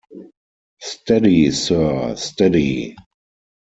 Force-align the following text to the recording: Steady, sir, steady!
Steady, 0.79 1.51
sir, 1.51 2.15
steady! 2.15 2.95